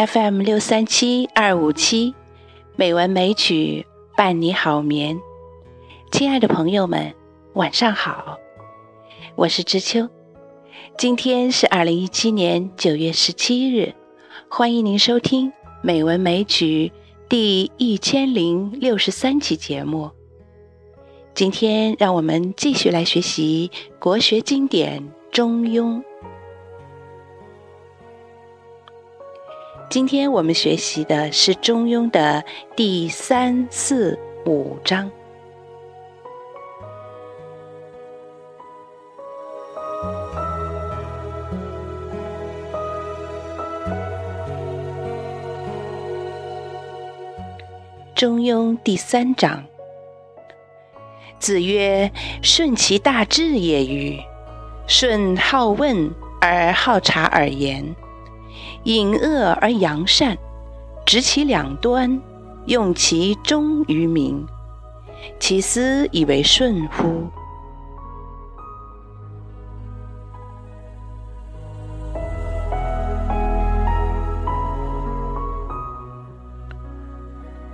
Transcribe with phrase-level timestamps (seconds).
[0.00, 2.14] FM 六三七二五七，
[2.74, 3.84] 美文美曲
[4.16, 5.20] 伴你好眠。
[6.10, 7.14] 亲爱的朋友们，
[7.52, 8.38] 晚上好，
[9.34, 10.08] 我是知秋。
[10.96, 13.92] 今天是二零一七年九月十七日，
[14.48, 15.50] 欢迎您收听
[15.82, 16.90] 《美文美曲》
[17.28, 20.10] 第一千零六十三期节目。
[21.34, 25.96] 今天，让我们继续来学习国学经典《中庸》。
[29.90, 32.44] 今天我们学习的是《中庸》的
[32.76, 35.10] 第三、四、五章。
[48.14, 49.64] 《中庸》第三章。
[51.40, 52.12] 子曰
[52.44, 54.20] ：“顺其大志也与？
[54.86, 57.84] 顺好问而好察而言。”
[58.84, 60.36] 隐恶而扬善，
[61.04, 62.20] 执其两端，
[62.66, 64.44] 用其中于民，
[65.38, 67.28] 其斯以为顺乎？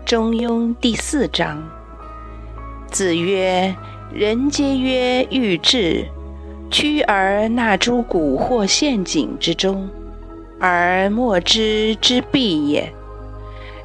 [0.05, 1.63] 中庸第四章。
[2.89, 3.75] 子曰
[4.15, 6.07] ：“人皆曰欲治，
[6.71, 9.91] 趋而纳诸蛊惑陷阱之中。”
[10.59, 12.93] 而莫知之必也。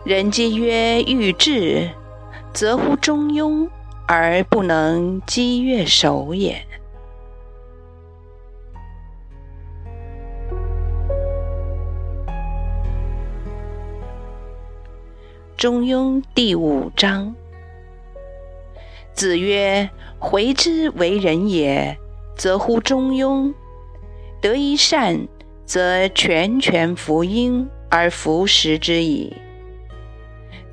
[0.04, 1.90] 人皆曰欲治，
[2.54, 3.70] 则乎中庸
[4.08, 6.66] 而不能积越守也。
[15.58, 17.36] 中庸第五章。
[19.14, 21.96] 子曰：“回之为人也，
[22.36, 23.54] 则乎中庸，
[24.42, 25.28] 得一善。”
[25.72, 29.34] 则全权服膺而服食之矣。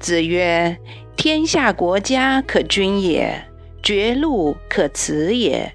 [0.00, 0.76] 子曰
[1.14, 3.41] ：“天下国家可君也，
[3.81, 5.72] 绝路可辞也，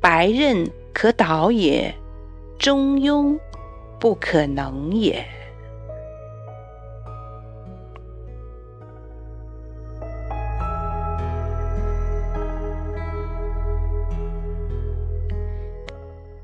[0.00, 1.94] 白刃可导也，
[2.58, 3.38] 中庸
[4.00, 5.24] 不可能也。”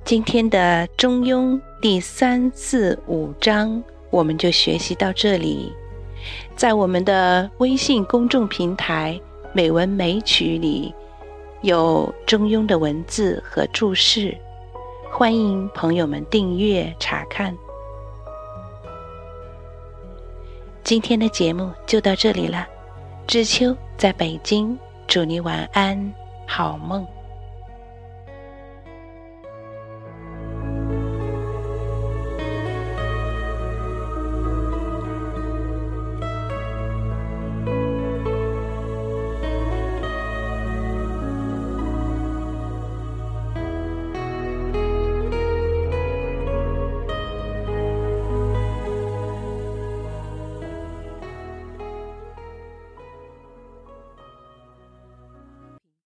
[0.05, 1.55] 今天的《中庸》。
[1.81, 5.73] 第三、四、五章，我们就学习到这里。
[6.55, 9.19] 在我们的微信公众平台
[9.55, 10.95] “美文美曲”里，
[11.63, 14.37] 有中庸的文字和注释，
[15.11, 17.57] 欢迎朋友们订阅查看。
[20.85, 22.67] 今天的节目就到这里了，
[23.27, 26.13] 知秋在北京，祝你晚安，
[26.47, 27.07] 好梦。